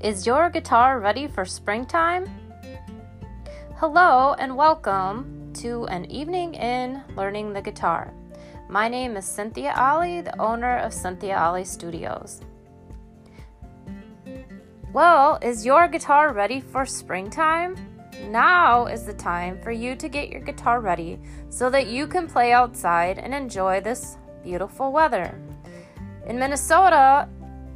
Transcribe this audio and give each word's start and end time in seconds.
Is 0.00 0.24
your 0.24 0.48
guitar 0.48 1.00
ready 1.00 1.26
for 1.26 1.44
springtime? 1.44 2.30
Hello 3.78 4.34
and 4.38 4.56
welcome 4.56 5.50
to 5.54 5.86
an 5.86 6.04
evening 6.04 6.54
in 6.54 7.02
learning 7.16 7.52
the 7.52 7.60
guitar. 7.60 8.14
My 8.68 8.86
name 8.88 9.16
is 9.16 9.24
Cynthia 9.24 9.74
Ali, 9.76 10.20
the 10.20 10.40
owner 10.40 10.78
of 10.78 10.94
Cynthia 10.94 11.36
Ali 11.36 11.64
Studios. 11.64 12.42
Well, 14.92 15.36
is 15.42 15.66
your 15.66 15.88
guitar 15.88 16.32
ready 16.32 16.60
for 16.60 16.86
springtime? 16.86 17.74
Now 18.28 18.86
is 18.86 19.04
the 19.04 19.14
time 19.14 19.60
for 19.60 19.72
you 19.72 19.96
to 19.96 20.08
get 20.08 20.28
your 20.28 20.42
guitar 20.42 20.80
ready 20.80 21.18
so 21.48 21.70
that 21.70 21.88
you 21.88 22.06
can 22.06 22.28
play 22.28 22.52
outside 22.52 23.18
and 23.18 23.34
enjoy 23.34 23.80
this 23.80 24.16
beautiful 24.44 24.92
weather. 24.92 25.36
In 26.28 26.38
Minnesota, 26.38 27.28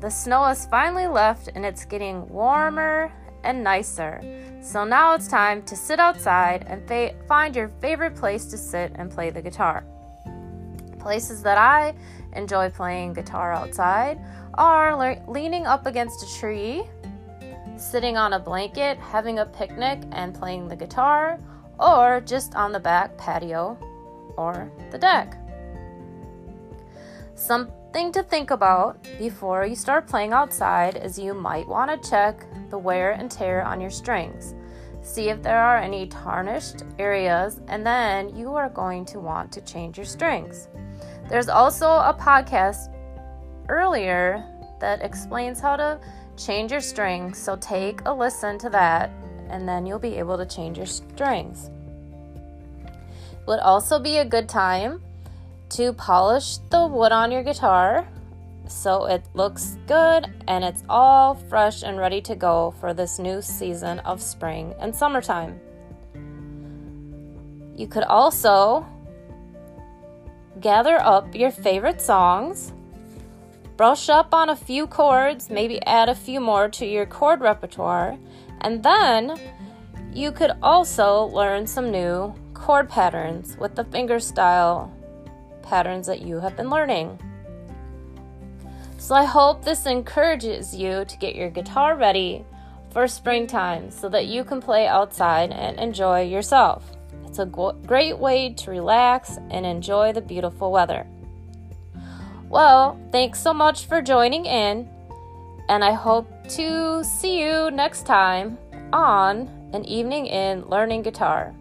the 0.00 0.10
snow 0.10 0.44
has 0.44 0.66
finally 0.66 1.06
left 1.06 1.48
and 1.54 1.66
it's 1.66 1.84
getting 1.84 2.28
warmer 2.28 3.12
and 3.44 3.64
nicer. 3.64 4.20
So 4.60 4.84
now 4.84 5.14
it's 5.14 5.28
time 5.28 5.62
to 5.62 5.76
sit 5.76 5.98
outside 5.98 6.64
and 6.68 6.86
fa- 6.86 7.14
find 7.26 7.54
your 7.54 7.68
favorite 7.80 8.14
place 8.14 8.44
to 8.46 8.58
sit 8.58 8.92
and 8.94 9.10
play 9.10 9.30
the 9.30 9.42
guitar. 9.42 9.84
Places 10.98 11.42
that 11.42 11.58
I 11.58 11.94
enjoy 12.34 12.70
playing 12.70 13.14
guitar 13.14 13.52
outside 13.52 14.20
are 14.54 14.96
le- 14.96 15.22
leaning 15.26 15.66
up 15.66 15.86
against 15.86 16.22
a 16.22 16.38
tree, 16.38 16.82
sitting 17.76 18.16
on 18.16 18.34
a 18.34 18.38
blanket, 18.38 18.98
having 18.98 19.38
a 19.38 19.46
picnic, 19.46 20.02
and 20.12 20.34
playing 20.34 20.68
the 20.68 20.76
guitar, 20.76 21.38
or 21.78 22.20
just 22.20 22.54
on 22.54 22.72
the 22.72 22.80
back 22.80 23.16
patio 23.16 23.78
or 24.36 24.70
the 24.90 24.98
deck. 24.98 25.36
Some 27.38 27.70
thing 27.92 28.10
to 28.12 28.24
think 28.24 28.50
about 28.50 29.00
before 29.16 29.64
you 29.64 29.76
start 29.76 30.08
playing 30.08 30.32
outside 30.32 30.96
is 30.96 31.16
you 31.16 31.34
might 31.34 31.68
want 31.68 31.88
to 31.88 32.10
check 32.10 32.44
the 32.68 32.76
wear 32.76 33.12
and 33.12 33.30
tear 33.30 33.62
on 33.62 33.80
your 33.80 33.90
strings. 33.90 34.56
See 35.02 35.28
if 35.28 35.40
there 35.40 35.62
are 35.62 35.78
any 35.78 36.08
tarnished 36.08 36.82
areas, 36.98 37.60
and 37.68 37.86
then 37.86 38.36
you 38.36 38.54
are 38.56 38.68
going 38.68 39.04
to 39.06 39.20
want 39.20 39.52
to 39.52 39.60
change 39.60 39.96
your 39.96 40.04
strings. 40.04 40.66
There's 41.28 41.48
also 41.48 41.86
a 41.86 42.16
podcast 42.18 42.92
earlier 43.68 44.44
that 44.80 45.00
explains 45.02 45.60
how 45.60 45.76
to 45.76 46.00
change 46.36 46.72
your 46.72 46.80
strings, 46.80 47.38
so 47.38 47.54
take 47.54 48.00
a 48.04 48.12
listen 48.12 48.58
to 48.58 48.70
that, 48.70 49.12
and 49.48 49.66
then 49.66 49.86
you'll 49.86 50.00
be 50.00 50.16
able 50.16 50.38
to 50.38 50.44
change 50.44 50.76
your 50.76 50.86
strings. 50.86 51.70
Would 53.46 53.60
also 53.60 54.00
be 54.00 54.18
a 54.18 54.24
good 54.24 54.48
time 54.48 55.00
to 55.70 55.92
polish 55.92 56.58
the 56.70 56.86
wood 56.86 57.12
on 57.12 57.30
your 57.30 57.42
guitar 57.42 58.06
so 58.70 59.06
it 59.06 59.24
looks 59.34 59.78
good 59.86 60.26
and 60.46 60.62
it's 60.62 60.84
all 60.88 61.34
fresh 61.34 61.82
and 61.82 61.98
ready 61.98 62.20
to 62.20 62.34
go 62.34 62.74
for 62.80 62.92
this 62.92 63.18
new 63.18 63.40
season 63.40 63.98
of 64.00 64.20
spring 64.20 64.74
and 64.78 64.94
summertime. 64.94 65.58
You 67.76 67.86
could 67.86 68.04
also 68.04 68.86
gather 70.60 71.00
up 71.00 71.34
your 71.34 71.50
favorite 71.50 72.00
songs, 72.00 72.72
brush 73.76 74.08
up 74.08 74.34
on 74.34 74.50
a 74.50 74.56
few 74.56 74.86
chords, 74.86 75.48
maybe 75.48 75.80
add 75.86 76.08
a 76.08 76.14
few 76.14 76.40
more 76.40 76.68
to 76.70 76.84
your 76.84 77.06
chord 77.06 77.40
repertoire, 77.40 78.18
and 78.60 78.82
then 78.82 79.38
you 80.12 80.32
could 80.32 80.52
also 80.62 81.24
learn 81.26 81.66
some 81.66 81.90
new 81.90 82.34
chord 82.54 82.88
patterns 82.88 83.56
with 83.58 83.76
the 83.76 83.84
fingerstyle 83.84 84.90
patterns 85.68 86.06
that 86.06 86.22
you 86.22 86.40
have 86.40 86.56
been 86.56 86.70
learning. 86.70 87.18
So 88.96 89.14
I 89.14 89.24
hope 89.24 89.64
this 89.64 89.86
encourages 89.86 90.74
you 90.74 91.04
to 91.04 91.16
get 91.18 91.36
your 91.36 91.50
guitar 91.50 91.96
ready 91.96 92.44
for 92.90 93.06
springtime 93.06 93.90
so 93.90 94.08
that 94.08 94.26
you 94.26 94.44
can 94.44 94.60
play 94.60 94.86
outside 94.86 95.52
and 95.52 95.78
enjoy 95.78 96.22
yourself. 96.22 96.96
It's 97.26 97.38
a 97.38 97.46
great 97.46 98.18
way 98.18 98.54
to 98.54 98.70
relax 98.70 99.38
and 99.50 99.66
enjoy 99.66 100.12
the 100.12 100.22
beautiful 100.22 100.72
weather. 100.72 101.06
Well, 102.48 102.98
thanks 103.12 103.40
so 103.40 103.52
much 103.52 103.84
for 103.84 104.00
joining 104.00 104.46
in, 104.46 104.88
and 105.68 105.84
I 105.84 105.92
hope 105.92 106.26
to 106.56 107.04
see 107.04 107.42
you 107.42 107.70
next 107.70 108.06
time 108.06 108.56
on 108.92 109.48
an 109.74 109.84
evening 109.84 110.26
in 110.26 110.64
learning 110.66 111.02
guitar. 111.02 111.54